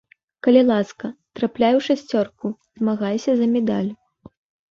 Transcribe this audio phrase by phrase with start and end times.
[0.45, 1.05] Калі ласка,
[1.39, 2.45] трапляй у шасцёрку,
[2.79, 3.91] змагайся за медаль.